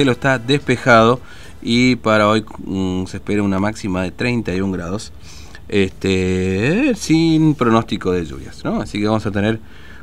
cielo 0.00 0.12
está 0.12 0.38
despejado 0.38 1.20
y 1.60 1.96
para 1.96 2.26
hoy 2.26 2.42
mm, 2.64 3.04
se 3.04 3.18
espera 3.18 3.42
una 3.42 3.58
máxima 3.58 4.02
de 4.02 4.10
31 4.10 4.72
grados, 4.72 5.12
este, 5.68 6.94
sin 6.96 7.54
pronóstico 7.54 8.12
de 8.12 8.24
lluvias, 8.24 8.64
¿no? 8.64 8.80
Así 8.80 8.98
que 8.98 9.06
vamos 9.06 9.26
a 9.26 9.30
tener 9.30 9.60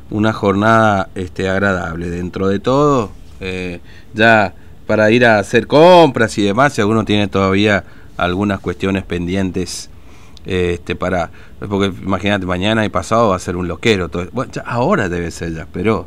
una 0.08 0.32
jornada 0.32 1.08
este, 1.16 1.48
agradable. 1.48 2.10
Dentro 2.10 2.46
de 2.46 2.60
todo, 2.60 3.10
eh, 3.40 3.80
ya 4.14 4.54
para 4.86 5.10
ir 5.10 5.26
a 5.26 5.40
hacer 5.40 5.66
compras 5.66 6.38
y 6.38 6.44
demás, 6.44 6.74
si 6.74 6.80
alguno 6.80 7.04
tiene 7.04 7.26
todavía 7.26 7.82
algunas 8.16 8.60
cuestiones 8.60 9.02
pendientes 9.02 9.90
este, 10.46 10.94
para, 10.94 11.32
porque 11.58 11.86
imagínate, 11.86 12.46
mañana 12.46 12.84
y 12.84 12.88
pasado 12.88 13.30
va 13.30 13.36
a 13.36 13.40
ser 13.40 13.56
un 13.56 13.66
loquero, 13.66 14.10
todo, 14.10 14.28
bueno, 14.30 14.52
ahora 14.64 15.08
debe 15.08 15.32
ser 15.32 15.54
ya, 15.54 15.66
pero 15.72 16.06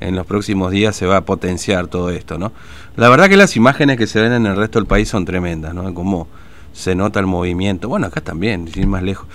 en 0.00 0.16
los 0.16 0.26
próximos 0.26 0.70
días 0.70 0.96
se 0.96 1.06
va 1.06 1.18
a 1.18 1.24
potenciar 1.24 1.86
todo 1.88 2.10
esto, 2.10 2.38
¿no? 2.38 2.52
La 2.96 3.08
verdad 3.08 3.28
que 3.28 3.36
las 3.36 3.56
imágenes 3.56 3.96
que 3.96 4.06
se 4.06 4.20
ven 4.20 4.32
en 4.32 4.46
el 4.46 4.56
resto 4.56 4.78
del 4.78 4.86
país 4.86 5.08
son 5.08 5.24
tremendas, 5.24 5.74
¿no? 5.74 5.92
Como 5.94 6.28
se 6.72 6.94
nota 6.94 7.20
el 7.20 7.26
movimiento. 7.26 7.88
Bueno, 7.88 8.06
acá 8.06 8.20
también, 8.20 8.68
sin 8.68 8.88
más 8.88 9.02
lejos. 9.02 9.26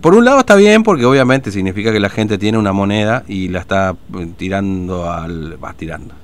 por 0.00 0.14
un 0.14 0.24
lado 0.24 0.40
está 0.40 0.56
bien 0.56 0.82
porque 0.82 1.04
obviamente 1.04 1.52
significa 1.52 1.92
que 1.92 2.00
la 2.00 2.08
gente 2.08 2.38
tiene 2.38 2.58
una 2.58 2.72
moneda 2.72 3.24
y 3.28 3.48
la 3.48 3.60
está 3.60 3.96
eh, 4.18 4.28
tirando 4.36 5.10
al... 5.10 5.62
va 5.62 5.74
tirando. 5.74 6.14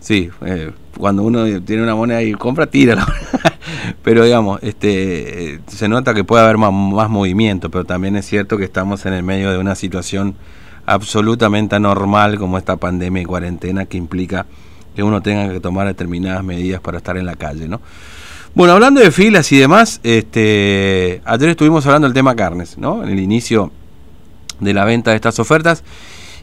Sí, 0.00 0.30
eh, 0.42 0.72
cuando 0.96 1.22
uno 1.22 1.44
tiene 1.62 1.82
una 1.82 1.94
moneda 1.94 2.22
y 2.22 2.32
compra, 2.32 2.66
tira 2.66 2.94
la 2.94 3.06
Pero 4.02 4.24
digamos, 4.24 4.60
este, 4.62 5.54
eh, 5.54 5.60
se 5.66 5.88
nota 5.88 6.14
que 6.14 6.24
puede 6.24 6.44
haber 6.44 6.56
más, 6.56 6.72
más 6.72 7.10
movimiento, 7.10 7.70
pero 7.70 7.84
también 7.84 8.16
es 8.16 8.26
cierto 8.26 8.56
que 8.56 8.64
estamos 8.64 9.04
en 9.06 9.12
el 9.12 9.22
medio 9.22 9.50
de 9.50 9.58
una 9.58 9.74
situación 9.74 10.34
absolutamente 10.88 11.76
anormal 11.76 12.38
como 12.38 12.56
esta 12.58 12.76
pandemia 12.76 13.22
y 13.22 13.24
cuarentena 13.26 13.84
que 13.84 13.98
implica 13.98 14.46
que 14.96 15.02
uno 15.02 15.20
tenga 15.22 15.52
que 15.52 15.60
tomar 15.60 15.86
determinadas 15.86 16.42
medidas 16.42 16.80
para 16.80 16.98
estar 16.98 17.16
en 17.16 17.26
la 17.26 17.36
calle, 17.36 17.68
¿no? 17.68 17.80
Bueno, 18.54 18.72
hablando 18.72 19.00
de 19.00 19.12
filas 19.12 19.52
y 19.52 19.58
demás, 19.58 20.00
este, 20.02 21.20
ayer 21.24 21.50
estuvimos 21.50 21.86
hablando 21.86 22.08
del 22.08 22.14
tema 22.14 22.34
carnes, 22.34 22.78
¿no? 22.78 23.04
En 23.04 23.10
el 23.10 23.20
inicio 23.20 23.70
de 24.58 24.74
la 24.74 24.84
venta 24.84 25.10
de 25.10 25.16
estas 25.16 25.38
ofertas. 25.38 25.84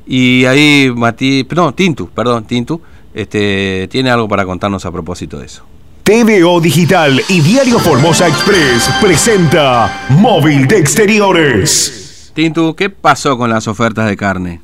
Y 0.05 0.45
ahí 0.45 0.93
Mati, 0.95 1.45
no, 1.55 1.73
Tintu, 1.73 2.07
perdón, 2.09 2.45
Tintu, 2.45 2.79
este, 3.13 3.87
tiene 3.89 4.11
algo 4.11 4.27
para 4.29 4.45
contarnos 4.45 4.85
a 4.85 4.91
propósito 4.91 5.39
de 5.39 5.47
eso. 5.47 5.63
TVO 6.03 6.61
Digital 6.61 7.19
y 7.27 7.41
Diario 7.41 7.79
Formosa 7.79 8.27
Express 8.27 8.89
presenta 9.01 10.05
Móvil 10.09 10.67
de 10.67 10.77
Exteriores. 10.77 12.04
Tintu, 12.35 12.75
¿qué 12.75 12.89
pasó 12.89 13.37
con 13.37 13.49
las 13.49 13.65
ofertas 13.65 14.09
de 14.09 14.17
carne? 14.17 14.59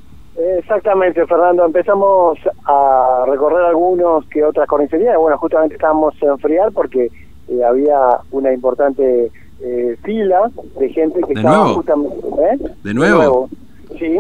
Exactamente, 0.58 1.25
Fernando. 1.25 1.66
Empezamos 1.66 2.38
a 2.66 3.23
recorrer 3.25 3.63
algunos 3.63 4.25
que 4.25 4.44
otras 4.44 4.67
carnicerías. 4.67 5.16
Bueno, 5.17 5.38
justamente 5.38 5.75
estábamos 5.75 6.13
en 6.22 6.31
enfriar 6.31 6.73
porque 6.73 7.09
eh, 7.47 7.63
había 7.63 8.19
una 8.31 8.52
importante 8.52 9.31
eh, 9.61 9.97
fila 10.03 10.52
de 10.78 10.89
gente 10.89 11.22
que 11.25 11.31
estaba 11.31 11.69
justamente... 11.69 12.16
¿eh? 12.44 12.58
¿De 12.83 12.94
nuevo? 12.94 13.50
Sí, 13.97 14.19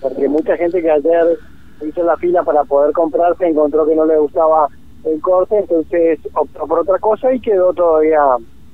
porque 0.00 0.26
mucha 0.30 0.56
gente 0.56 0.80
que 0.80 0.90
ayer 0.90 1.38
hizo 1.86 2.02
la 2.02 2.16
fila 2.16 2.44
para 2.44 2.64
poder 2.64 2.94
comprar 2.94 3.36
se 3.36 3.46
encontró 3.46 3.86
que 3.86 3.94
no 3.94 4.06
le 4.06 4.16
gustaba 4.16 4.68
el 5.04 5.20
corte, 5.20 5.58
entonces 5.58 6.18
optó 6.32 6.66
por 6.66 6.78
otra 6.78 6.98
cosa 6.98 7.30
y 7.34 7.40
quedó 7.40 7.74
todavía 7.74 8.22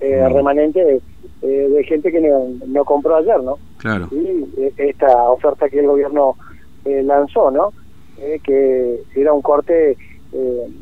eh, 0.01 0.29
remanente 0.29 1.01
de, 1.41 1.85
gente 1.85 2.13
que 2.13 2.21
no, 2.21 2.85
compró 2.85 3.17
ayer, 3.17 3.43
¿no? 3.43 3.59
Claro. 3.83 4.09
Y 4.11 4.73
esta 4.79 5.29
oferta 5.29 5.69
que 5.69 5.81
el 5.81 5.87
gobierno 5.87 6.37
lanzó, 6.85 7.51
¿no? 7.51 7.73
que 8.17 9.03
era 9.15 9.33
un 9.33 9.43
corte 9.43 9.97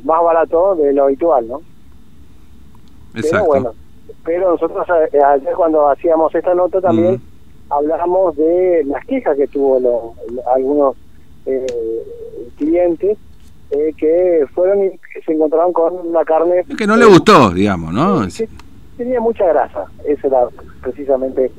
más 0.04 0.22
barato 0.22 0.76
de 0.76 0.92
lo 0.92 1.04
habitual, 1.04 1.48
¿no? 1.48 1.62
Pero 3.12 3.44
bueno, 3.44 3.74
pero 4.24 4.52
nosotros 4.52 4.86
eh, 5.12 5.18
ayer 5.22 5.54
cuando 5.54 5.88
hacíamos 5.88 6.34
esta 6.34 6.54
nota 6.54 6.80
también 6.80 7.20
hablamos 7.70 8.36
de 8.36 8.82
las 8.84 9.04
quejas 9.06 9.36
que 9.36 9.46
tuvo 9.48 10.14
algunos 10.54 10.96
eh, 11.46 11.66
clientes 12.56 13.16
eh, 13.70 13.92
que 13.96 14.46
fueron 14.54 14.84
y 14.84 14.90
se 15.24 15.32
encontraron 15.32 15.72
con 15.72 15.94
una 16.06 16.24
carne 16.24 16.64
que 16.76 16.86
no 16.86 16.96
le 16.96 17.06
gustó, 17.06 17.50
digamos, 17.50 17.92
¿no? 17.92 18.26
tenía 18.96 19.20
mucha 19.20 19.46
grasa, 19.46 19.86
esa 20.04 20.26
era 20.26 20.48
precisamente 20.82 21.50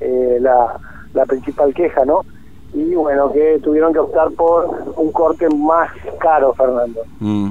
la, 0.00 0.78
la 1.14 1.26
principal 1.26 1.74
queja, 1.74 2.04
¿no? 2.04 2.24
Y 2.74 2.94
bueno, 2.94 3.32
que 3.32 3.58
tuvieron 3.62 3.92
que 3.92 3.98
optar 3.98 4.30
por 4.32 4.92
un 4.96 5.10
corte 5.10 5.48
más 5.48 5.90
caro, 6.20 6.52
Fernando. 6.54 7.02
Mm. 7.18 7.50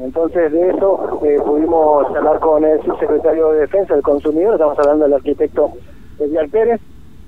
Entonces 0.00 0.50
de 0.50 0.70
eso 0.70 1.20
eh, 1.24 1.38
pudimos 1.44 2.06
hablar 2.16 2.40
con 2.40 2.64
el 2.64 2.82
subsecretario 2.82 3.52
de 3.52 3.60
Defensa 3.60 3.94
del 3.94 4.02
Consumidor, 4.02 4.54
estamos 4.54 4.78
hablando 4.78 5.04
del 5.04 5.14
arquitecto 5.14 5.70
Edgar 6.18 6.48
Pérez, 6.48 6.80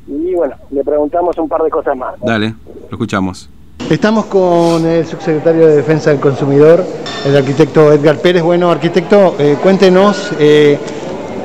y 0.08 0.34
bueno, 0.34 0.56
le 0.70 0.82
preguntamos 0.82 1.38
un 1.38 1.48
par 1.48 1.62
de 1.62 1.70
cosas 1.70 1.96
más. 1.96 2.18
Dale, 2.20 2.54
lo 2.88 2.90
escuchamos. 2.90 3.48
Estamos 3.90 4.24
con 4.26 4.84
el 4.86 5.04
subsecretario 5.04 5.66
de 5.66 5.76
Defensa 5.76 6.10
del 6.10 6.18
Consumidor, 6.18 6.82
el 7.26 7.36
arquitecto 7.36 7.92
Edgar 7.92 8.16
Pérez. 8.16 8.42
Bueno, 8.42 8.70
arquitecto, 8.70 9.34
eh, 9.38 9.56
cuéntenos 9.62 10.32
eh, 10.40 10.78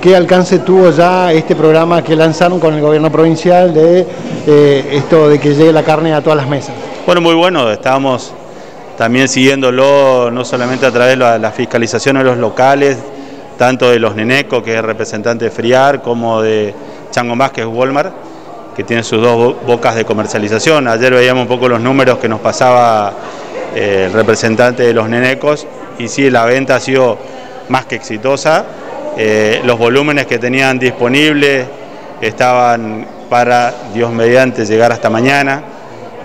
qué 0.01 0.15
alcance 0.15 0.59
tuvo 0.59 0.91
ya 0.91 1.31
este 1.31 1.55
programa 1.55 2.03
que 2.03 2.15
lanzaron 2.15 2.59
con 2.59 2.73
el 2.73 2.81
gobierno 2.81 3.11
provincial 3.11 3.73
de 3.73 4.05
esto 4.91 5.29
de 5.29 5.39
que 5.39 5.53
llegue 5.53 5.71
la 5.71 5.83
carne 5.83 6.13
a 6.13 6.21
todas 6.21 6.37
las 6.37 6.47
mesas. 6.47 6.73
Bueno, 7.05 7.21
muy 7.21 7.33
bueno, 7.33 7.71
estábamos 7.71 8.33
también 8.97 9.27
siguiéndolo 9.27 10.29
no 10.31 10.43
solamente 10.43 10.85
a 10.85 10.91
través 10.91 11.17
de 11.17 11.39
la, 11.39 11.51
fiscalización 11.51 12.17
de 12.17 12.23
los 12.23 12.37
locales, 12.37 12.97
tanto 13.57 13.89
de 13.89 13.99
los 13.99 14.15
Neneco, 14.15 14.61
que 14.61 14.77
es 14.77 14.83
representante 14.83 15.45
de 15.45 15.51
Friar, 15.51 16.01
como 16.01 16.41
de 16.41 16.73
Chango 17.11 17.35
Más, 17.35 17.51
que 17.51 17.61
es 17.61 17.67
Walmart, 17.67 18.13
que 18.75 18.83
tiene 18.83 19.03
sus 19.03 19.21
dos 19.21 19.55
bocas 19.65 19.95
de 19.95 20.05
comercialización. 20.05 20.87
Ayer 20.87 21.13
veíamos 21.13 21.43
un 21.43 21.47
poco 21.47 21.67
los 21.67 21.81
números 21.81 22.17
que 22.19 22.27
nos 22.27 22.39
pasaba 22.41 23.13
eh, 23.75 24.05
el 24.07 24.13
representante 24.13 24.83
de 24.83 24.93
los 24.93 25.09
Nenecos, 25.09 25.65
y 25.97 26.07
sí, 26.07 26.29
la 26.29 26.45
venta 26.45 26.75
ha 26.75 26.79
sido 26.79 27.17
más 27.69 27.85
que 27.85 27.95
exitosa. 27.95 28.65
Eh, 29.21 29.59
los 29.65 29.77
volúmenes 29.77 30.27
que 30.27 30.39
tenían 30.39 30.79
disponibles 30.79 31.67
estaban 32.21 33.05
para, 33.29 33.73
Dios 33.93 34.13
mediante, 34.13 34.65
llegar 34.65 34.93
hasta 34.93 35.09
mañana. 35.09 35.61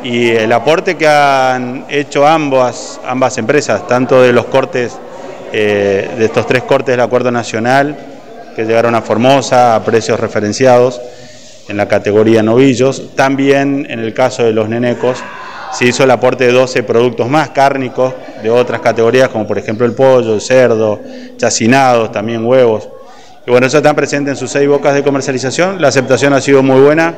Y 0.05 0.31
el 0.31 0.53
aporte 0.53 0.97
que 0.97 1.09
han 1.09 1.87
hecho 1.89 2.25
ambas, 2.25 3.01
ambas 3.05 3.37
empresas, 3.37 3.85
tanto 3.89 4.23
de 4.23 4.33
los 4.33 4.45
cortes, 4.45 4.97
eh, 5.53 6.09
de 6.17 6.25
estos 6.25 6.47
tres 6.47 6.63
cortes 6.63 6.93
del 6.93 7.01
Acuerdo 7.01 7.33
Nacional, 7.33 7.97
que 8.55 8.65
llegaron 8.65 8.95
a 8.95 9.03
Formosa 9.03 9.75
a 9.75 9.83
precios 9.83 10.21
referenciados 10.21 11.01
en 11.67 11.77
la 11.77 11.89
categoría 11.89 12.45
novillos, 12.45 13.17
también 13.17 13.89
en 13.91 13.99
el 13.99 14.15
caso 14.15 14.45
de 14.45 14.53
los 14.53 14.69
nenecos 14.69 15.19
se 15.75 15.87
hizo 15.87 16.05
el 16.05 16.11
aporte 16.13 16.47
de 16.47 16.53
12 16.53 16.85
productos 16.85 17.29
más 17.29 17.51
cárnicos 17.51 18.15
de 18.43 18.51
otras 18.51 18.81
categorías, 18.81 19.29
como 19.29 19.47
por 19.47 19.59
ejemplo 19.59 19.85
el 19.85 19.93
pollo, 19.93 20.35
el 20.35 20.41
cerdo, 20.41 21.01
chacinados, 21.37 22.13
también 22.13 22.47
huevos. 22.47 22.89
Y 23.45 23.51
bueno, 23.51 23.67
eso 23.67 23.79
está 23.79 23.93
presente 23.93 24.31
en 24.31 24.37
sus 24.37 24.51
seis 24.51 24.69
bocas 24.69 24.95
de 24.95 25.03
comercialización, 25.03 25.83
la 25.83 25.89
aceptación 25.89 26.33
ha 26.33 26.41
sido 26.41 26.63
muy 26.63 26.81
buena. 26.81 27.15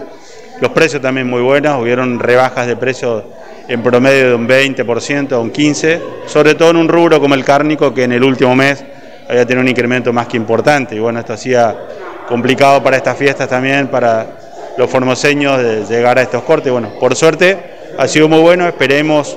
Los 0.58 0.70
precios 0.70 1.02
también 1.02 1.28
muy 1.28 1.42
buenos, 1.42 1.82
hubieron 1.82 2.18
rebajas 2.18 2.66
de 2.66 2.76
precios 2.76 3.24
en 3.68 3.82
promedio 3.82 4.30
de 4.30 4.34
un 4.34 4.48
20%, 4.48 5.38
un 5.38 5.52
15%, 5.52 6.00
sobre 6.26 6.54
todo 6.54 6.70
en 6.70 6.76
un 6.76 6.88
rubro 6.88 7.20
como 7.20 7.34
el 7.34 7.44
cárnico 7.44 7.92
que 7.92 8.04
en 8.04 8.12
el 8.12 8.24
último 8.24 8.56
mes 8.56 8.82
había 9.28 9.44
tenido 9.44 9.60
un 9.60 9.68
incremento 9.68 10.14
más 10.14 10.28
que 10.28 10.38
importante. 10.38 10.96
Y 10.96 10.98
bueno, 10.98 11.20
esto 11.20 11.34
hacía 11.34 11.76
complicado 12.26 12.82
para 12.82 12.96
estas 12.96 13.18
fiestas 13.18 13.50
también, 13.50 13.88
para 13.88 14.26
los 14.78 14.88
formoseños 14.88 15.62
de 15.62 15.84
llegar 15.84 16.18
a 16.18 16.22
estos 16.22 16.42
cortes. 16.42 16.72
Bueno, 16.72 16.88
por 16.98 17.14
suerte 17.14 17.75
ha 17.98 18.08
sido 18.08 18.28
muy 18.28 18.40
bueno, 18.40 18.66
esperemos 18.66 19.36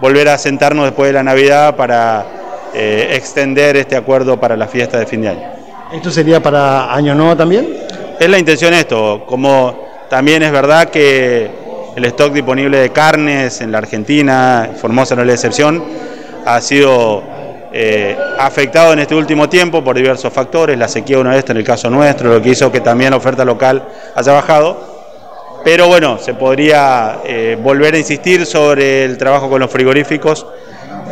volver 0.00 0.28
a 0.28 0.38
sentarnos 0.38 0.84
después 0.86 1.08
de 1.08 1.12
la 1.12 1.22
Navidad 1.22 1.76
para 1.76 2.24
eh, 2.74 3.10
extender 3.12 3.76
este 3.76 3.96
acuerdo 3.96 4.38
para 4.38 4.56
la 4.56 4.66
fiesta 4.66 4.98
de 4.98 5.06
fin 5.06 5.22
de 5.22 5.28
año. 5.28 5.42
¿Esto 5.92 6.10
sería 6.10 6.42
para 6.42 6.92
Año 6.92 7.14
Nuevo 7.14 7.36
también? 7.36 7.68
Es 8.18 8.28
la 8.28 8.38
intención 8.38 8.74
esto, 8.74 9.24
como 9.26 9.86
también 10.08 10.42
es 10.42 10.50
verdad 10.50 10.90
que 10.90 11.50
el 11.94 12.04
stock 12.06 12.32
disponible 12.32 12.78
de 12.78 12.90
carnes 12.90 13.60
en 13.60 13.70
la 13.70 13.78
Argentina, 13.78 14.70
Formosa 14.76 15.14
no 15.14 15.22
es 15.22 15.26
la 15.28 15.34
excepción, 15.34 15.84
ha 16.44 16.60
sido 16.60 17.22
eh, 17.72 18.16
afectado 18.38 18.92
en 18.92 19.00
este 19.00 19.14
último 19.14 19.48
tiempo 19.48 19.82
por 19.82 19.96
diversos 19.96 20.32
factores, 20.32 20.76
la 20.76 20.88
sequía 20.88 21.18
uno 21.18 21.30
de 21.30 21.38
estos 21.38 21.50
en 21.50 21.58
el 21.58 21.64
caso 21.64 21.88
nuestro, 21.90 22.32
lo 22.32 22.42
que 22.42 22.50
hizo 22.50 22.70
que 22.70 22.80
también 22.80 23.10
la 23.10 23.16
oferta 23.16 23.44
local 23.44 23.86
haya 24.14 24.32
bajado. 24.32 24.93
Pero 25.64 25.88
bueno, 25.88 26.18
se 26.18 26.34
podría 26.34 27.20
eh, 27.24 27.58
volver 27.60 27.94
a 27.94 27.98
insistir 27.98 28.44
sobre 28.44 29.06
el 29.06 29.16
trabajo 29.16 29.48
con 29.48 29.60
los 29.60 29.70
frigoríficos 29.70 30.46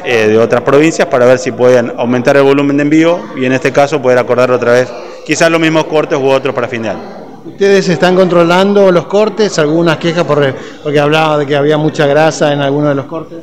eh, 0.05 0.27
de 0.29 0.39
otras 0.39 0.61
provincias 0.61 1.09
para 1.09 1.25
ver 1.25 1.39
si 1.39 1.53
pueden 1.53 1.95
aumentar 1.97 2.37
el 2.37 2.43
volumen 2.43 2.77
de 2.77 2.83
envío 2.83 3.19
y 3.35 3.47
en 3.47 3.53
este 3.53 3.73
caso 3.73 4.03
poder 4.03 4.19
acordar 4.19 4.51
otra 4.51 4.73
vez 4.73 4.93
quizás 5.25 5.51
los 5.51 5.59
mismos 5.59 5.85
cortes 5.85 6.19
u 6.19 6.27
otros 6.29 6.55
para 6.55 6.69
fin 6.69 6.83
de 6.83 6.91
año. 6.91 7.01
¿Ustedes 7.47 7.89
están 7.89 8.15
controlando 8.15 8.93
los 8.93 9.07
cortes? 9.07 9.59
¿Algunas 9.59 9.97
quejas 9.97 10.25
por, 10.25 10.55
porque 10.83 11.01
hablaba 11.01 11.39
de 11.39 11.47
que 11.47 11.57
había 11.57 11.79
mucha 11.79 12.07
grasa 12.07 12.53
en 12.53 12.61
algunos 12.61 12.91
de 12.91 12.95
los 12.95 13.07
cortes? 13.07 13.39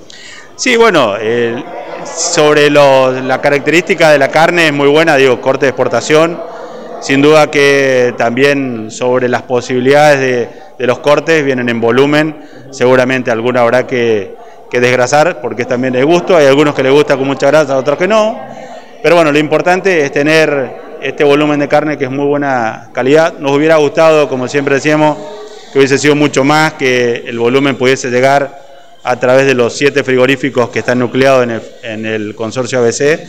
Sí, 0.56 0.78
bueno, 0.78 1.16
sobre 2.06 2.70
la 2.70 3.40
característica 3.42 4.12
de 4.12 4.20
la 4.20 4.28
carne 4.28 4.68
es 4.68 4.74
muy 4.74 4.90
buena, 4.90 5.16
digo, 5.16 5.42
corte 5.42 5.66
de 5.66 5.70
exportación. 5.72 6.40
Sin 7.02 7.22
duda 7.22 7.50
que 7.50 8.14
también 8.18 8.92
sobre 8.92 9.30
las 9.30 9.44
posibilidades 9.44 10.50
de, 10.78 10.88
los 10.88 11.00
cortes 11.00 11.44
vienen 11.44 11.70
en 11.70 11.82
volumen, 11.82 12.36
seguramente 12.72 13.32
alguna 13.32 13.62
habrá 13.62 13.86
que, 13.86 14.36
que 14.70 14.80
desgrasar 14.80 15.42
porque 15.42 15.66
también 15.66 15.94
de 15.94 16.04
gusto, 16.04 16.36
hay 16.36 16.48
algunos 16.48 16.74
que 16.76 16.84
les 16.84 16.92
gusta 16.92 17.18
con 17.18 17.28
mucha 17.28 17.48
grasa, 17.48 17.78
otros 17.78 17.98
que 17.98 18.08
no. 18.08 18.40
Pero 19.02 19.16
bueno, 19.16 19.32
lo 19.32 19.40
importante 19.40 20.04
es 20.04 20.12
tener 20.12 20.90
este 21.02 21.24
volumen 21.24 21.60
de 21.60 21.68
carne 21.68 21.98
que 21.98 22.06
es 22.06 22.12
muy 22.12 22.26
buena 22.26 22.90
calidad. 22.94 23.34
Nos 23.40 23.54
hubiera 23.54 23.78
gustado, 23.78 24.28
como 24.28 24.48
siempre 24.48 24.76
decíamos, 24.76 25.18
que 25.72 25.80
hubiese 25.80 25.98
sido 25.98 26.16
mucho 26.16 26.44
más, 26.44 26.74
que 26.74 27.24
el 27.28 27.40
volumen 27.40 27.78
pudiese 27.78 28.10
llegar 28.10 28.60
a 29.04 29.20
través 29.20 29.46
de 29.46 29.54
los 29.54 29.78
siete 29.78 30.04
frigoríficos 30.04 30.70
que 30.70 30.80
están 30.80 31.00
nucleados 31.00 31.48
en 31.84 32.06
el, 32.06 32.36
consorcio 32.36 32.80
ABC 32.80 33.20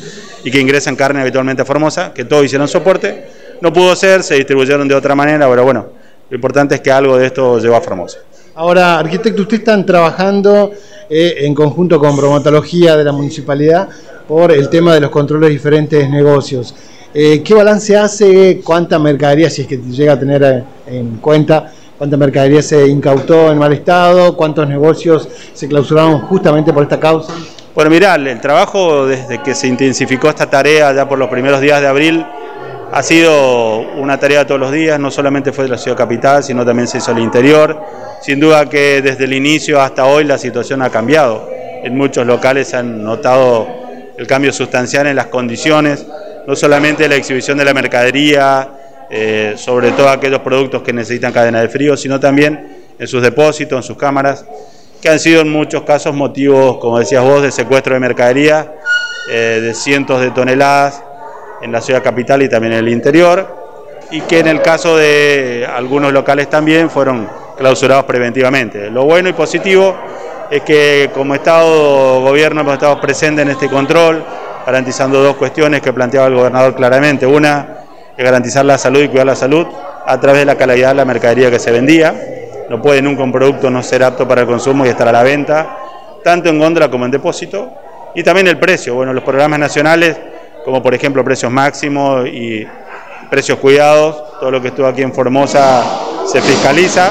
y 0.45 0.51
que 0.51 0.59
ingresan 0.61 0.97
carne 0.97 1.21
habitualmente 1.21 1.63
a 1.63 1.65
Formosa, 1.65 2.13
que 2.13 2.25
todos 2.25 2.45
hicieron 2.45 2.67
soporte. 2.67 3.40
No 3.61 3.73
pudo 3.73 3.95
ser, 3.95 4.23
se 4.23 4.37
distribuyeron 4.37 4.89
de 4.89 4.95
otra 4.95 5.15
manera, 5.15 5.49
pero 5.49 5.65
bueno, 5.65 5.87
lo 6.31 6.35
importante 6.35 6.77
es 6.77 6.81
que 6.81 6.91
algo 6.91 7.19
de 7.19 7.27
esto 7.27 7.59
llegó 7.59 7.77
a 7.77 7.81
Formosa. 7.81 8.19
Ahora, 8.55 8.99
arquitecto, 8.99 9.43
ustedes 9.43 9.61
están 9.61 9.85
trabajando 9.85 10.73
eh, 11.09 11.35
en 11.41 11.55
conjunto 11.55 11.99
con 11.99 12.17
bromatología 12.17 12.97
de 12.97 13.05
la 13.05 13.13
municipalidad 13.13 13.89
por 14.27 14.51
el 14.51 14.69
tema 14.71 14.95
de 14.95 15.01
los 15.01 15.11
controles 15.11 15.49
de 15.49 15.53
diferentes 15.53 16.09
negocios. 16.09 16.75
Eh, 17.13 17.43
¿Qué 17.43 17.53
balance 17.53 17.97
hace? 17.97 18.61
¿Cuánta 18.65 18.99
mercadería, 18.99 19.51
si 19.51 19.63
es 19.63 19.69
que 19.69 19.77
llega 19.77 20.15
a 20.15 20.19
tener 20.19 20.43
eh, 20.43 20.65
en 20.87 21.17
cuenta, 21.17 21.73
cuánta 21.99 22.17
mercadería 22.17 22.63
se 22.63 22.87
incautó 22.87 23.51
en 23.51 23.59
mal 23.59 23.73
estado? 23.73 24.37
¿Cuántos 24.37 24.69
negocios 24.69 25.29
se 25.53 25.69
clausuraron 25.69 26.21
justamente 26.23 26.73
por 26.73 26.83
esta 26.85 26.99
causa? 26.99 27.35
Bueno, 27.75 27.91
mirá, 27.91 28.15
el 28.15 28.41
trabajo 28.41 29.07
desde 29.07 29.43
que 29.43 29.55
se 29.55 29.67
intensificó 29.67 30.29
esta 30.29 30.49
tarea 30.49 30.93
ya 30.93 31.09
por 31.09 31.19
los 31.19 31.29
primeros 31.29 31.61
días 31.61 31.81
de 31.81 31.87
abril 31.87 32.25
ha 32.93 33.03
sido 33.03 33.79
una 33.97 34.19
tarea 34.19 34.47
todos 34.47 34.61
los 34.61 34.73
días, 34.73 34.99
no 34.99 35.11
solamente 35.11 35.53
fue 35.53 35.65
de 35.65 35.71
la 35.71 35.79
ciudad 35.79 35.97
capital, 35.97 36.43
sino 36.43 36.65
también 36.65 36.89
se 36.89 36.99
hizo 36.99 37.13
el 37.13 37.19
interior. 37.19 37.81
Sin 38.23 38.41
duda 38.41 38.67
que 38.69 39.01
desde 39.03 39.25
el 39.25 39.33
inicio 39.33 39.81
hasta 39.81 40.07
hoy 40.07 40.25
la 40.25 40.39
situación 40.39 40.83
ha 40.83 40.91
cambiado. 40.91 41.49
En 41.83 41.97
muchos 41.97 42.27
locales 42.27 42.69
se 42.69 42.77
han 42.77 43.03
notado 43.03 43.67
el 44.19 44.27
cambio 44.27 44.53
sustancial 44.53 45.07
en 45.07 45.17
las 45.17 45.27
condiciones 45.27 46.07
no 46.47 46.57
solamente 46.57 47.09
la 47.09 47.17
exhibición 47.17 47.59
de 47.59 47.65
la 47.65 47.75
mercadería, 47.75 48.69
eh, 49.11 49.55
sobre 49.57 49.93
todo 49.93 50.09
aquellos 50.09 50.41
productos 50.41 50.83
que 50.83 50.93
necesitan 50.93 51.33
cadena 51.33 51.61
de 51.61 51.69
frío, 51.69 51.97
sino 51.97 52.19
también 52.19 52.87
en 52.99 53.07
sus 53.07 53.23
depósitos, 53.23 53.77
en 53.77 53.83
sus 53.83 53.97
cámaras, 53.97 54.45
que 55.01 55.09
han 55.09 55.19
sido 55.19 55.41
en 55.43 55.51
muchos 55.51 55.83
casos 55.83 56.15
motivos, 56.15 56.79
como 56.79 56.99
decías 56.99 57.23
vos, 57.23 57.43
de 57.43 57.51
secuestro 57.51 57.95
de 57.95 58.01
mercadería, 58.01 58.75
eh, 59.31 59.61
de 59.63 59.75
cientos 59.75 60.21
de 60.21 60.31
toneladas 60.31 61.03
en 61.63 61.73
la 61.73 61.81
ciudad 61.81 62.03
capital 62.03 62.43
y 62.43 62.49
también 62.49 62.73
en 62.75 62.81
el 62.81 62.89
interior, 62.89 63.57
y 64.11 64.23
que 64.23 64.41
en 64.41 64.49
el 64.49 64.61
caso 64.63 64.97
de 64.97 65.69
algunos 65.73 66.13
locales 66.13 66.49
también 66.51 66.91
fueron 66.91 67.29
clausurados 67.57 68.05
preventivamente. 68.05 68.91
Lo 68.91 69.05
bueno 69.05 69.29
y 69.29 69.33
positivo 69.33 69.95
es 70.51 70.63
que 70.63 71.11
como 71.15 71.35
Estado, 71.35 72.21
Gobierno, 72.23 72.63
hemos 72.63 72.75
estado 72.75 73.01
presentes 73.01 73.45
en 73.45 73.51
este 73.51 73.69
control, 73.69 74.25
garantizando 74.67 75.23
dos 75.23 75.37
cuestiones 75.37 75.81
que 75.81 75.93
planteaba 75.93 76.27
el 76.27 76.35
gobernador 76.35 76.75
claramente. 76.75 77.25
Una, 77.25 77.79
es 78.17 78.25
garantizar 78.25 78.65
la 78.65 78.77
salud 78.77 79.01
y 79.01 79.09
cuidar 79.09 79.27
la 79.27 79.37
salud 79.37 79.67
a 80.05 80.19
través 80.19 80.41
de 80.41 80.47
la 80.47 80.57
calidad 80.57 80.89
de 80.89 80.95
la 80.95 81.05
mercadería 81.05 81.51
que 81.51 81.59
se 81.59 81.71
vendía. 81.71 82.15
No 82.69 82.83
puede 82.83 83.01
nunca 83.01 83.23
un 83.23 83.33
producto 83.33 83.71
no 83.71 83.83
ser 83.83 84.03
apto 84.03 84.27
para 84.27 84.43
el 84.43 84.47
consumo 84.47 84.85
y 84.85 84.89
estar 84.89 85.07
a 85.07 85.13
la 85.13 85.23
venta, 85.23 85.77
tanto 86.25 86.49
en 86.49 86.59
góndola 86.59 86.91
como 86.91 87.05
en 87.05 87.11
depósito. 87.11 87.71
Y 88.15 88.23
también 88.23 88.49
el 88.49 88.59
precio. 88.59 88.95
Bueno, 88.95 89.13
los 89.13 89.23
programas 89.23 89.61
nacionales, 89.61 90.19
como 90.65 90.83
por 90.83 90.95
ejemplo 90.95 91.25
precios 91.25 91.51
máximos 91.51 92.27
y 92.29 92.67
precios 93.31 93.59
cuidados, 93.59 94.39
todo 94.41 94.51
lo 94.51 94.61
que 94.61 94.69
estuvo 94.69 94.87
aquí 94.87 95.03
en 95.03 95.13
Formosa 95.13 95.83
se 96.27 96.41
fiscaliza, 96.41 97.11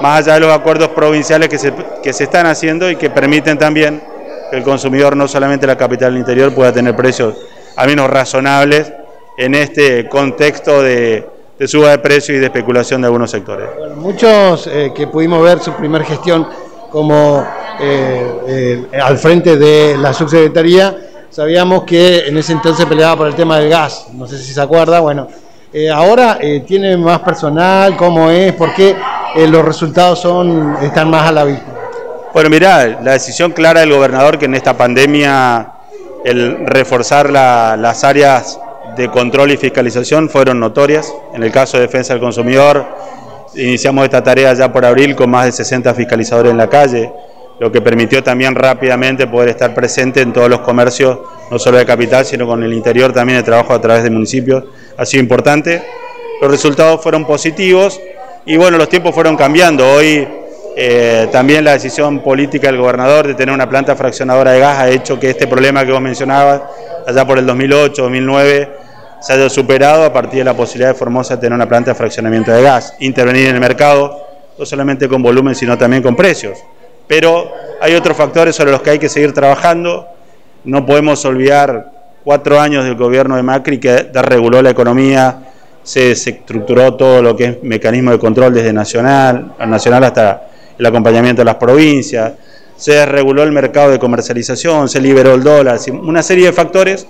más 0.00 0.20
allá 0.20 0.34
de 0.34 0.40
los 0.40 0.52
acuerdos 0.52 0.88
provinciales 0.88 1.48
que 1.48 1.58
se, 1.58 1.72
que 2.02 2.12
se 2.12 2.24
están 2.24 2.46
haciendo 2.46 2.90
y 2.90 2.96
que 2.96 3.10
permiten 3.10 3.58
también 3.58 4.02
que 4.50 4.56
el 4.56 4.62
consumidor 4.62 5.16
no 5.16 5.26
solamente 5.28 5.66
la 5.66 5.76
capital 5.76 6.12
del 6.12 6.20
interior 6.20 6.54
pueda 6.54 6.72
tener 6.72 6.94
precios 6.94 7.34
al 7.76 7.88
menos 7.88 8.08
razonables 8.08 8.92
en 9.36 9.54
este 9.54 10.08
contexto 10.08 10.82
de, 10.82 11.26
suba 11.66 11.90
de 11.90 11.98
precios 11.98 12.36
y 12.36 12.40
de 12.40 12.46
especulación 12.46 13.02
de 13.02 13.06
algunos 13.06 13.30
sectores. 13.30 13.68
muchos 13.96 14.66
eh, 14.66 14.92
que 14.94 15.06
pudimos 15.06 15.42
ver 15.42 15.60
su 15.60 15.72
primer 15.72 16.04
gestión 16.04 16.46
como 16.90 17.46
eh, 17.80 18.86
eh, 18.92 19.00
al 19.00 19.18
frente 19.18 19.56
de 19.56 19.96
la 19.98 20.14
subsecretaría, 20.14 20.96
sabíamos 21.36 21.84
que 21.84 22.28
en 22.28 22.38
ese 22.38 22.52
entonces 22.52 22.86
peleaba 22.86 23.14
por 23.14 23.26
el 23.26 23.34
tema 23.34 23.58
del 23.58 23.68
gas, 23.68 24.06
no 24.14 24.26
sé 24.26 24.38
si 24.38 24.54
se 24.54 24.60
acuerda, 24.62 25.00
bueno, 25.00 25.28
ahora 25.92 26.38
tiene 26.66 26.96
más 26.96 27.18
personal, 27.18 27.94
¿cómo 27.94 28.30
es? 28.30 28.54
¿Por 28.54 28.72
qué 28.72 28.96
los 29.46 29.62
resultados 29.62 30.18
son, 30.18 30.78
están 30.80 31.10
más 31.10 31.28
a 31.28 31.32
la 31.32 31.44
vista? 31.44 31.66
Bueno, 32.32 32.48
mirá, 32.48 33.02
la 33.02 33.12
decisión 33.12 33.52
clara 33.52 33.80
del 33.80 33.92
gobernador 33.92 34.38
que 34.38 34.46
en 34.46 34.54
esta 34.54 34.78
pandemia 34.78 35.72
el 36.24 36.66
reforzar 36.66 37.28
las 37.28 38.02
áreas 38.02 38.58
de 38.96 39.10
control 39.10 39.50
y 39.50 39.58
fiscalización 39.58 40.30
fueron 40.30 40.58
notorias. 40.58 41.12
En 41.34 41.42
el 41.42 41.52
caso 41.52 41.76
de 41.76 41.82
defensa 41.82 42.14
del 42.14 42.22
consumidor, 42.22 42.82
iniciamos 43.54 44.04
esta 44.04 44.22
tarea 44.22 44.54
ya 44.54 44.72
por 44.72 44.86
abril 44.86 45.14
con 45.14 45.28
más 45.28 45.44
de 45.44 45.52
60 45.52 45.92
fiscalizadores 45.92 46.50
en 46.52 46.56
la 46.56 46.70
calle, 46.70 47.12
lo 47.58 47.72
que 47.72 47.80
permitió 47.80 48.22
también 48.22 48.54
rápidamente 48.54 49.26
poder 49.26 49.50
estar 49.50 49.74
presente 49.74 50.20
en 50.20 50.32
todos 50.32 50.48
los 50.48 50.60
comercios, 50.60 51.18
no 51.50 51.58
solo 51.58 51.78
de 51.78 51.86
capital, 51.86 52.24
sino 52.24 52.46
con 52.46 52.62
el 52.62 52.72
interior 52.72 53.12
también 53.12 53.38
de 53.38 53.42
trabajo 53.42 53.72
a 53.72 53.80
través 53.80 54.02
de 54.02 54.10
municipios. 54.10 54.64
Ha 54.96 55.06
sido 55.06 55.22
importante. 55.22 55.82
Los 56.40 56.50
resultados 56.50 57.02
fueron 57.02 57.26
positivos 57.26 58.00
y 58.44 58.56
bueno, 58.56 58.76
los 58.76 58.88
tiempos 58.88 59.14
fueron 59.14 59.36
cambiando. 59.36 59.90
Hoy 59.90 60.28
eh, 60.76 61.28
también 61.32 61.64
la 61.64 61.72
decisión 61.72 62.20
política 62.20 62.66
del 62.66 62.76
gobernador 62.76 63.26
de 63.26 63.34
tener 63.34 63.54
una 63.54 63.68
planta 63.68 63.96
fraccionadora 63.96 64.52
de 64.52 64.60
gas 64.60 64.78
ha 64.78 64.90
hecho 64.90 65.18
que 65.18 65.30
este 65.30 65.46
problema 65.46 65.86
que 65.86 65.92
vos 65.92 66.02
mencionabas, 66.02 66.60
allá 67.06 67.26
por 67.26 67.38
el 67.38 67.46
2008, 67.46 68.02
2009, 68.02 68.68
se 69.22 69.32
haya 69.32 69.48
superado 69.48 70.04
a 70.04 70.12
partir 70.12 70.40
de 70.40 70.44
la 70.44 70.54
posibilidad 70.54 70.90
de 70.90 70.94
Formosa 70.94 71.36
de 71.36 71.40
tener 71.40 71.54
una 71.54 71.66
planta 71.66 71.92
de 71.92 71.94
fraccionamiento 71.94 72.52
de 72.52 72.60
gas, 72.60 72.94
intervenir 73.00 73.48
en 73.48 73.54
el 73.54 73.60
mercado, 73.60 74.26
no 74.58 74.66
solamente 74.66 75.08
con 75.08 75.22
volumen, 75.22 75.54
sino 75.54 75.78
también 75.78 76.02
con 76.02 76.14
precios. 76.14 76.58
Pero 77.06 77.50
hay 77.80 77.94
otros 77.94 78.16
factores 78.16 78.56
sobre 78.56 78.72
los 78.72 78.82
que 78.82 78.90
hay 78.90 78.98
que 78.98 79.08
seguir 79.08 79.32
trabajando. 79.32 80.06
No 80.64 80.84
podemos 80.84 81.24
olvidar 81.24 81.92
cuatro 82.24 82.60
años 82.60 82.84
del 82.84 82.96
gobierno 82.96 83.36
de 83.36 83.42
Macri 83.42 83.78
que 83.78 84.08
desreguló 84.12 84.60
la 84.60 84.70
economía, 84.70 85.46
se, 85.84 86.10
estructuró 86.10 86.94
todo 86.94 87.22
lo 87.22 87.36
que 87.36 87.44
es 87.44 87.62
mecanismo 87.62 88.10
de 88.10 88.18
control 88.18 88.52
desde 88.52 88.72
nacional, 88.72 89.54
hasta 89.58 90.48
el 90.76 90.84
acompañamiento 90.84 91.42
de 91.42 91.46
las 91.46 91.54
provincias, 91.54 92.32
se 92.76 93.06
reguló 93.06 93.44
el 93.44 93.52
mercado 93.52 93.92
de 93.92 94.00
comercialización, 94.00 94.88
se 94.88 95.00
liberó 95.00 95.34
el 95.34 95.44
dólar, 95.44 95.78
una 96.02 96.22
serie 96.24 96.46
de 96.46 96.52
factores 96.52 97.06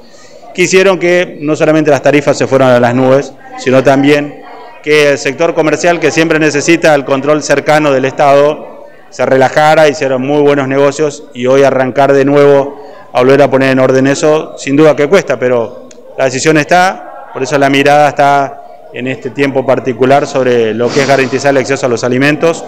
que 0.55 0.63
hicieron 0.63 0.99
que 0.99 1.39
no 1.41 1.57
solamente 1.57 1.91
las 1.91 2.03
tarifas 2.03 2.37
se 2.37 2.47
fueran 2.47 2.71
a 2.71 2.79
las 2.79 2.95
nubes, 2.95 3.33
sino 3.59 3.83
también 3.83 4.43
que 4.83 5.13
el 5.13 5.19
sector 5.19 5.55
comercial, 5.55 5.99
que 5.99 6.11
siempre 6.11 6.39
necesita 6.39 6.95
el 6.95 7.07
control 7.07 7.43
cercano 7.43 7.91
del 7.91 8.05
Estado, 8.05 8.76
se 9.17 9.25
relajara, 9.25 9.89
hicieron 9.89 10.21
muy 10.21 10.43
buenos 10.43 10.69
negocios 10.69 11.25
y 11.33 11.47
hoy 11.47 11.63
arrancar 11.63 12.13
de 12.13 12.27
nuevo 12.27 12.83
a 13.15 13.21
volver 13.21 13.41
a 13.41 13.51
poner 13.51 13.71
en 13.71 13.79
orden 13.79 14.07
eso, 14.09 14.59
sin 14.59 14.77
duda 14.77 14.95
que 14.95 15.09
cuesta, 15.09 15.39
pero 15.39 15.89
la 16.19 16.27
decisión 16.27 16.59
está, 16.59 17.31
por 17.33 17.43
eso 17.43 17.57
la 17.57 17.71
mirada 17.71 18.11
está 18.11 18.63
en 18.93 19.07
este 19.07 19.31
tiempo 19.31 19.65
particular 19.65 20.27
sobre 20.27 20.75
lo 20.75 20.91
que 20.91 21.01
es 21.01 21.09
garantizar 21.09 21.53
el 21.53 21.57
acceso 21.57 21.87
a 21.87 21.89
los 21.89 22.05
alimentos 22.05 22.63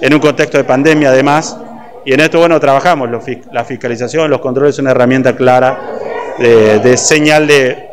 en 0.00 0.12
un 0.12 0.18
contexto 0.18 0.58
de 0.58 0.64
pandemia 0.64 1.10
además, 1.10 1.56
y 2.04 2.12
en 2.12 2.18
esto, 2.18 2.40
bueno, 2.40 2.58
trabajamos, 2.58 3.08
la 3.52 3.64
fiscalización, 3.64 4.28
los 4.28 4.40
controles 4.40 4.74
son 4.74 4.86
una 4.86 4.90
herramienta 4.90 5.36
clara 5.36 5.78
de, 6.38 6.96
señal 6.96 7.46
de 7.46 7.88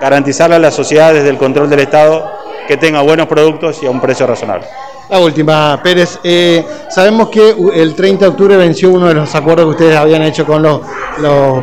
garantizarle 0.00 0.54
a 0.54 0.60
la 0.60 0.70
sociedad 0.70 1.12
desde 1.12 1.30
el 1.30 1.36
control 1.38 1.68
del 1.68 1.80
Estado 1.80 2.30
que 2.68 2.76
tenga 2.76 3.02
buenos 3.02 3.26
productos 3.26 3.82
y 3.82 3.86
a 3.86 3.90
un 3.90 4.00
precio 4.00 4.24
razonable. 4.24 4.68
La 5.10 5.18
última, 5.18 5.80
Pérez. 5.82 6.18
Eh, 6.24 6.64
sabemos 6.88 7.28
que 7.28 7.54
el 7.74 7.94
30 7.94 8.24
de 8.24 8.30
octubre 8.30 8.56
venció 8.56 8.90
uno 8.90 9.08
de 9.08 9.14
los 9.14 9.34
acuerdos 9.34 9.66
que 9.66 9.70
ustedes 9.70 9.96
habían 9.96 10.22
hecho 10.22 10.46
con 10.46 10.62
los, 10.62 10.80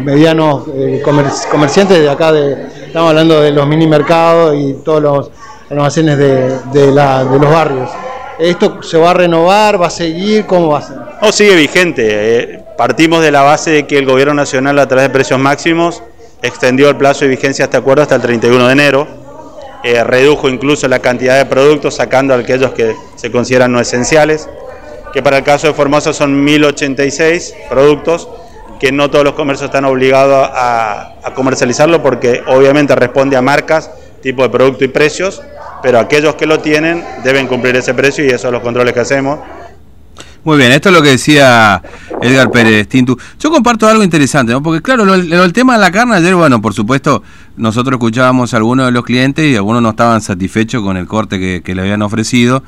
medianos 0.02 0.66
eh, 0.74 1.02
comerciantes 1.04 2.00
de 2.00 2.10
acá, 2.10 2.32
de, 2.32 2.68
estamos 2.86 3.10
hablando 3.10 3.42
de 3.42 3.52
los 3.52 3.68
mini 3.68 3.88
mercados 3.88 4.56
y 4.56 4.74
todos 4.86 5.02
los 5.02 5.32
almacenes 5.70 6.18
de, 6.18 6.60
de 6.72 6.92
los 6.92 7.52
barrios. 7.52 7.90
¿Esto 8.40 8.82
se 8.82 8.98
va 8.98 9.12
a 9.12 9.14
renovar? 9.14 9.82
¿Va 9.82 9.88
a 9.88 9.92
seguir? 9.92 10.46
¿Cómo 10.46 10.70
va 10.70 10.80
a 10.80 10.82
ser? 10.82 10.98
No, 11.22 11.32
sigue 11.32 11.56
vigente. 11.56 12.08
Eh, 12.10 12.64
partimos 12.78 13.22
de 13.22 13.32
la 13.32 13.42
base 13.42 13.70
de 13.70 13.88
que 13.88 14.00
el 14.00 14.06
Gobierno 14.06 14.34
Nacional, 14.34 14.80
a 14.80 14.88
través 14.88 15.06
de 15.06 15.10
precios 15.12 15.40
máximos, 15.40 16.02
extendió 16.42 16.90
el 16.90 16.96
plazo 16.96 17.26
de 17.26 17.30
vigencia 17.30 17.66
de 17.66 17.68
este 17.68 17.78
acuerdo 17.78 18.02
hasta 18.02 18.16
el 18.16 18.22
31 18.22 18.66
de 18.66 18.74
enero. 18.74 19.21
Eh, 19.84 20.04
redujo 20.04 20.48
incluso 20.48 20.88
la 20.88 21.00
cantidad 21.00 21.38
de 21.38 21.46
productos, 21.46 21.96
sacando 21.96 22.34
aquellos 22.34 22.72
que 22.72 22.96
se 23.16 23.32
consideran 23.32 23.72
no 23.72 23.80
esenciales, 23.80 24.48
que 25.12 25.24
para 25.24 25.40
el 25.40 25.44
caso 25.44 25.68
de 25.68 25.74
Formosa 25.74 26.14
son 26.14 26.44
1086 26.44 27.56
productos, 27.70 28.30
que 28.80 28.92
no 28.92 29.10
todos 29.10 29.26
los 29.26 29.34
comercios 29.34 29.70
están 29.70 29.86
obligados 29.86 30.50
a, 30.54 31.16
a 31.24 31.34
comercializarlo 31.34 32.02
porque 32.02 32.44
obviamente 32.48 32.96
responde 32.96 33.36
a 33.36 33.42
marcas, 33.42 33.92
tipo 34.22 34.44
de 34.44 34.50
producto 34.50 34.84
y 34.86 34.88
precios, 34.88 35.42
pero 35.82 36.00
aquellos 36.00 36.36
que 36.36 36.46
lo 36.46 36.60
tienen 36.60 37.04
deben 37.24 37.48
cumplir 37.48 37.76
ese 37.76 37.94
precio 37.94 38.24
y 38.24 38.28
esos 38.28 38.42
son 38.42 38.54
los 38.54 38.62
controles 38.62 38.94
que 38.94 39.00
hacemos. 39.00 39.40
Muy 40.44 40.58
bien, 40.58 40.72
esto 40.72 40.90
es 40.90 40.96
lo 40.96 41.04
que 41.04 41.10
decía 41.10 41.82
Edgar 42.20 42.50
Pérez 42.50 42.88
Tintu. 42.88 43.16
Yo 43.40 43.52
comparto 43.52 43.88
algo 43.88 44.04
interesante, 44.04 44.52
¿no? 44.52 44.64
porque 44.64 44.82
claro, 44.82 45.14
el 45.14 45.54
tema 45.54 45.74
de 45.74 45.80
la 45.80 45.92
carne 45.92 46.16
ayer, 46.16 46.34
bueno, 46.34 46.60
por 46.62 46.74
supuesto, 46.74 47.22
nosotros 47.58 47.94
escuchábamos 47.94 48.54
a 48.54 48.58
algunos 48.58 48.88
de 48.88 48.92
los 48.92 49.04
clientes 49.04 49.46
y 49.46 49.56
algunos 49.56 49.84
no 49.84 49.92
estaban 49.92 50.20
satisfechos 50.20 50.84
con 50.84 50.98
el 50.98 51.06
corte 51.06 51.40
que, 51.40 51.62
que 51.64 51.76
le 51.76 51.84
habían 51.84 52.02
ofrecido. 52.02 52.64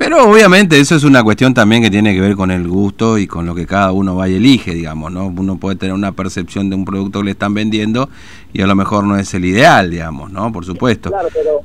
Pero 0.00 0.28
obviamente 0.28 0.80
eso 0.80 0.96
es 0.96 1.04
una 1.04 1.22
cuestión 1.22 1.52
también 1.52 1.82
que 1.82 1.90
tiene 1.90 2.14
que 2.14 2.22
ver 2.22 2.34
con 2.34 2.50
el 2.50 2.66
gusto 2.66 3.18
y 3.18 3.26
con 3.26 3.44
lo 3.44 3.54
que 3.54 3.66
cada 3.66 3.92
uno 3.92 4.16
vaya 4.16 4.38
elige, 4.38 4.72
digamos, 4.72 5.12
¿no? 5.12 5.26
Uno 5.26 5.58
puede 5.58 5.76
tener 5.76 5.94
una 5.94 6.12
percepción 6.12 6.70
de 6.70 6.76
un 6.76 6.86
producto 6.86 7.18
que 7.18 7.26
le 7.26 7.30
están 7.32 7.52
vendiendo 7.52 8.08
y 8.52 8.62
a 8.62 8.66
lo 8.66 8.74
mejor 8.74 9.04
no 9.04 9.18
es 9.18 9.32
el 9.34 9.44
ideal, 9.44 9.90
digamos, 9.90 10.32
¿no? 10.32 10.50
Por 10.50 10.64
supuesto. 10.64 11.10
Claro, 11.10 11.28
pero 11.34 11.60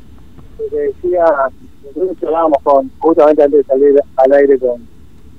lo 0.69 0.77
decía, 0.77 1.23
nosotros 1.95 2.17
hablábamos 2.23 2.57
con, 2.61 2.91
justamente 2.99 3.41
antes 3.41 3.59
de 3.59 3.73
salir 3.73 3.95
al 4.17 4.31
aire 4.33 4.59
con, 4.59 4.94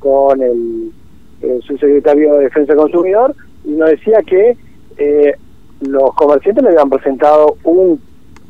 con 0.07 0.43
el, 0.43 0.93
subsecretario 1.67 2.35
de 2.35 2.45
Defensa 2.45 2.73
del 2.73 2.83
Consumidor 2.83 3.35
y 3.65 3.73
nos 3.73 3.91
decía 3.91 4.19
que 4.27 4.57
eh, 4.97 5.35
los 5.81 6.15
comerciantes 6.15 6.65
le 6.65 6.71
habían 6.71 6.91
presentado 6.91 7.57
un, 7.63 8.01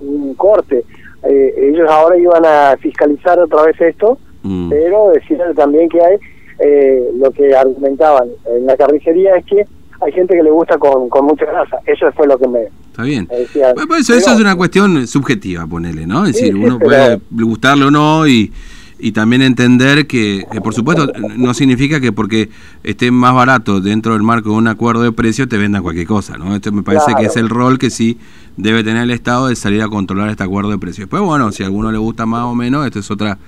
un 0.01 0.35
corte. 0.35 0.85
Eh, 1.25 1.55
ellos 1.59 1.91
ahora 1.91 2.17
iban 2.17 2.45
a 2.47 2.77
fiscalizar 2.79 3.39
otra 3.41 3.65
vez 3.65 3.81
esto 3.81 4.19
Mm. 4.47 4.71
Pero 4.71 5.11
decirle 5.13 5.55
también 5.55 5.89
que 5.89 6.01
hay, 6.01 6.17
eh, 6.61 7.11
lo 7.19 7.31
que 7.33 7.55
argumentaban 7.55 8.29
en 8.57 8.65
la 8.65 8.77
carnicería 8.77 9.37
es 9.37 9.45
que 9.45 9.67
hay 10.01 10.13
gente 10.13 10.37
que 10.37 10.43
le 10.43 10.51
gusta 10.51 10.79
con, 10.79 11.09
con 11.09 11.27
mucha 11.27 11.47
grasa. 11.47 11.79
Eso 11.85 12.11
fue 12.13 12.29
lo 12.29 12.39
que 12.39 12.47
me. 12.47 12.61
Está 12.91 13.03
bien. 13.03 13.29
eso, 13.31 14.15
es 14.15 14.27
una 14.29 14.57
cuestión 14.57 15.07
subjetiva, 15.07 15.67
ponele, 15.67 16.07
¿no? 16.07 16.27
Es 16.27 16.35
decir, 16.35 16.55
uno 16.55 16.79
puede 16.79 17.21
gustarle 17.31 17.87
o 17.87 17.91
no 17.91 18.27
y, 18.27 18.53
y 18.99 19.13
también 19.13 19.43
entender 19.43 20.07
que, 20.07 20.47
por 20.63 20.75
supuesto, 20.75 21.11
no 21.37 21.55
significa 21.55 22.01
que 22.01 22.13
porque 22.13 22.51
esté 22.83 23.11
más 23.11 23.35
barato 23.35 23.81
dentro 23.81 24.15
del 24.15 24.23
marco 24.23 24.51
de 24.51 24.57
un 24.57 24.69
acuerdo 24.69 25.03
de 25.03 25.13
precio 25.13 25.49
te 25.49 25.59
vendan 25.59 25.83
cualquier 25.83 26.07
cosa, 26.07 26.39
¿no? 26.39 26.55
Esto 26.55 26.73
me 26.73 26.83
parece 26.83 27.15
que 27.19 27.27
es 27.27 27.37
el 27.37 27.49
rol 27.49 27.79
que 27.79 27.91
sí 27.91 28.19
debe 28.57 28.83
tener 28.83 29.03
el 29.03 29.11
Estado 29.11 29.49
de 29.49 29.57
salir 29.57 29.83
a 29.83 29.89
controlar 29.89 30.31
este 30.31 30.45
acuerdo 30.45 30.71
de 30.71 30.79
precio. 30.79 31.05
Después, 31.05 31.23
bueno, 31.23 31.53
si 31.53 31.63
a 31.63 31.67
alguno 31.67 31.93
le 31.93 31.99
gusta 31.99 32.25
más 32.25 32.45
o 32.45 32.55
menos, 32.55 32.87
esto 32.87 33.01
es 33.01 33.11
otra 33.11 33.39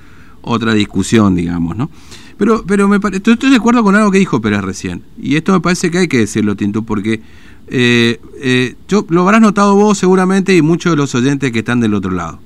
otra 0.43 0.75
discusión, 0.75 1.35
digamos, 1.35 1.77
¿no? 1.77 1.91
Pero, 2.37 2.65
pero 2.67 2.87
me 2.89 2.99
estoy, 3.13 3.37
de 3.51 3.57
acuerdo 3.57 3.83
con 3.83 3.97
algo 3.97 4.11
que 4.11 4.19
dijo 4.19 4.41
Pérez 4.41 4.63
recién. 4.63 5.03
Y 5.21 5.37
esto 5.37 5.53
me 5.53 5.61
parece 5.61 5.91
que 5.91 5.99
hay 5.99 6.09
que 6.09 6.19
decirlo, 6.19 6.55
Tinto, 6.55 6.83
porque 6.83 7.21
eh, 7.67 8.21
eh, 8.41 8.77
yo, 8.87 9.05
lo 9.09 9.23
habrás 9.23 9.41
notado 9.41 9.75
vos 9.75 9.99
seguramente 9.99 10.57
y 10.57 10.63
muchos 10.63 10.93
de 10.93 10.97
los 10.97 11.15
oyentes 11.15 11.51
que 11.51 11.59
están 11.61 11.81
del 11.81 11.95
otro 11.95 12.13
lado. 12.13 12.39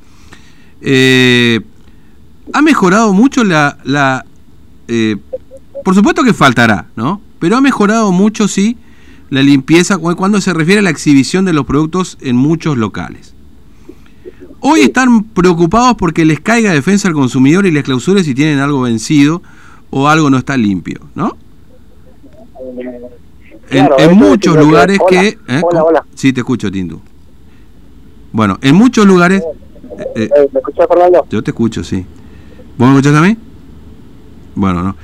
Eh, 0.80 1.60
ha 2.52 2.62
mejorado 2.62 3.12
mucho 3.12 3.44
la... 3.44 3.78
la 3.84 4.24
por 5.84 5.94
supuesto 5.94 6.22
que 6.22 6.34
faltará, 6.34 6.86
¿no? 6.96 7.20
Pero 7.38 7.56
ha 7.56 7.60
mejorado 7.60 8.12
mucho, 8.12 8.46
sí, 8.46 8.76
la 9.30 9.42
limpieza 9.42 9.98
cuando 9.98 10.40
se 10.40 10.52
refiere 10.52 10.80
a 10.80 10.82
la 10.82 10.90
exhibición 10.90 11.44
de 11.44 11.52
los 11.52 11.64
productos 11.64 12.18
en 12.20 12.36
muchos 12.36 12.76
locales. 12.76 13.34
Hoy 14.60 14.82
están 14.82 15.24
preocupados 15.24 15.96
porque 15.96 16.24
les 16.24 16.38
caiga 16.38 16.70
defensa 16.70 17.08
al 17.08 17.14
consumidor 17.14 17.66
y 17.66 17.70
les 17.70 17.82
clausure 17.82 18.22
si 18.22 18.34
tienen 18.34 18.60
algo 18.60 18.82
vencido 18.82 19.42
o 19.90 20.08
algo 20.08 20.30
no 20.30 20.38
está 20.38 20.56
limpio, 20.56 21.00
¿no? 21.14 21.36
en, 23.70 24.14
muchos 24.16 24.56
lugares 24.56 24.98
que... 25.08 25.38
¿eh? 25.48 25.62
Hola, 25.62 25.84
hola. 25.84 26.04
Sí, 26.14 26.32
te 26.32 26.40
escucho, 26.40 26.70
Tindu. 26.70 27.00
Bueno, 28.32 28.58
en 28.62 28.74
muchos 28.74 29.06
lugares... 29.06 29.42
Eh, 30.14 30.28
eh, 30.36 30.48
¿Me 30.52 30.60
escuchas, 30.60 30.86
Fernando? 30.88 31.26
Yo 31.30 31.42
te 31.42 31.50
escucho, 31.50 31.82
sí. 31.82 32.06
¿Vos 32.82 32.90
me 32.90 32.98
escuchás 32.98 33.16
a 33.16 33.22
mí? 33.22 33.36
Bueno, 34.56 34.82
no. 34.82 34.96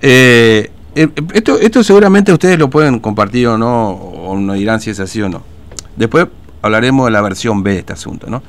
esto, 0.00 1.58
esto 1.60 1.84
seguramente 1.84 2.32
ustedes 2.32 2.58
lo 2.58 2.70
pueden 2.70 3.00
compartir 3.00 3.48
o 3.48 3.58
no, 3.58 3.90
o 3.90 4.34
no 4.38 4.54
dirán 4.54 4.80
si 4.80 4.88
es 4.88 4.98
así 4.98 5.20
o 5.20 5.28
no. 5.28 5.42
Después 5.94 6.26
hablaremos 6.62 7.04
de 7.04 7.10
la 7.10 7.20
versión 7.20 7.62
B 7.62 7.72
de 7.72 7.78
este 7.80 7.92
asunto, 7.92 8.30
¿no? 8.30 8.42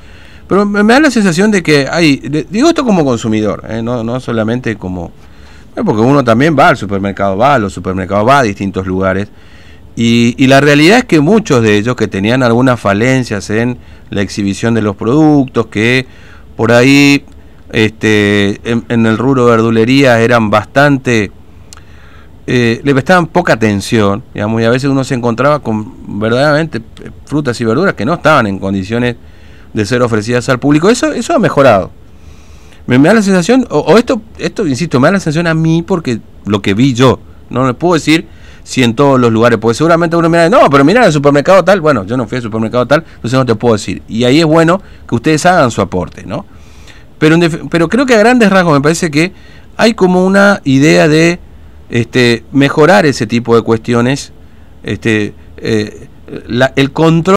Pero 0.48 0.66
me, 0.66 0.82
da 0.82 1.02
la 1.02 1.12
sensación 1.12 1.52
de 1.52 1.62
que 1.62 1.90
hay, 1.92 2.20
digo 2.50 2.70
esto 2.70 2.86
como 2.86 3.04
consumidor, 3.04 3.66
¿eh? 3.68 3.82
no, 3.82 4.02
no 4.02 4.22
solamente 4.22 4.78
como... 4.78 5.12
porque 5.76 6.02
uno 6.02 6.24
también 6.24 6.56
va 6.58 6.70
al 6.70 6.78
supermercado, 6.78 7.36
va 7.36 7.56
a 7.56 7.60
los 7.60 7.74
supermercados, 7.74 8.26
va 8.26 8.40
a 8.40 8.44
distintos 8.44 8.88
lugares. 8.88 9.28
Y, 9.98 10.48
la 10.48 10.62
realidad 10.62 11.00
es 11.00 11.04
que 11.04 11.20
muchos 11.20 11.62
de 11.62 11.76
ellos 11.76 11.98
que 11.98 12.08
tenían 12.08 12.44
algunas 12.44 12.80
falencias 12.80 13.50
en 13.50 13.78
la 14.10 14.22
exhibición 14.22 14.74
de 14.74 14.82
los 14.82 14.96
productos, 14.96 15.66
que 15.66 16.08
por 16.56 16.72
ahí 16.72 17.26
este, 17.72 18.60
en, 18.64 19.06
el 19.06 19.18
rubro 19.18 19.46
verdulería 19.46 20.20
eran 20.22 20.50
bastante... 20.50 21.32
Eh, 22.52 22.82
le 22.84 22.94
prestaban 22.94 23.28
poca 23.28 23.54
atención, 23.54 24.24
digamos, 24.34 24.60
y 24.60 24.66
a 24.66 24.72
veces 24.72 24.90
uno 24.90 25.04
se 25.04 25.14
encontraba 25.14 25.60
con 25.60 26.20
verdaderamente 26.20 26.82
frutas 27.26 27.62
y 27.62 27.66
verduras 27.66 27.94
que 27.94 28.06
no 28.06 28.16
estaban 28.16 28.48
en 28.48 28.58
condiciones 28.58 29.18
de 29.72 29.86
ser 29.86 30.02
ofrecidas 30.02 30.50
al 30.50 30.60
público. 30.60 30.90
Eso, 30.90 31.14
eso 31.14 31.36
ha 31.36 31.40
mejorado. 31.40 31.92
Me, 32.88 32.98
da 32.98 33.14
la 33.14 33.22
sensación, 33.22 33.68
o, 33.70 34.00
esto, 34.00 34.20
esto, 34.40 34.66
insisto, 34.66 35.00
me 35.00 35.10
da 35.10 35.12
la 35.12 35.20
sensación 35.20 35.46
a 35.46 35.54
mí 35.54 35.84
porque 35.84 36.22
lo 36.46 36.60
que 36.60 36.74
vi 36.74 36.96
yo, 36.96 37.20
no 37.52 37.68
le 37.68 37.76
puedo 37.76 37.94
decir 37.94 38.26
si 38.64 38.84
en 38.84 38.96
todos 38.96 39.20
los 39.20 39.32
lugares, 39.32 39.60
porque 39.60 39.76
seguramente 39.76 40.16
uno 40.16 40.28
mira, 40.28 40.50
no, 40.50 40.70
pero 40.72 40.84
mira 40.84 41.06
el 41.06 41.14
supermercado 41.14 41.64
tal, 41.64 41.82
bueno, 41.82 42.04
yo 42.04 42.18
no 42.18 42.28
fui 42.28 42.38
al 42.38 42.42
supermercado 42.42 42.88
tal, 42.88 43.04
entonces 43.16 43.38
no 43.38 43.46
te 43.46 43.54
puedo 43.54 43.76
decir. 43.76 44.02
Y 44.08 44.24
ahí 44.24 44.40
es 44.40 44.46
bueno 44.46 44.82
que 45.08 45.16
ustedes 45.16 45.46
hagan 45.46 45.70
su 45.70 45.82
aporte, 45.82 46.26
¿no? 46.26 46.46
Pero, 47.20 47.38
pero 47.70 47.88
creo 47.90 48.06
que 48.06 48.16
a 48.16 48.20
grandes 48.20 48.50
rasgos 48.50 48.74
me 48.74 48.82
parece 48.82 49.12
que 49.12 49.34
hay 49.78 49.94
como 49.94 50.26
una 50.26 50.62
idea 50.64 51.08
de 51.08 51.40
este, 51.90 52.44
mejorar 52.52 53.06
ese 53.06 53.28
tipo 53.28 53.56
de 53.56 53.62
cuestiones, 53.62 54.32
este, 54.84 55.34
eh, 55.58 56.08
el 56.76 56.92
control 56.92 57.24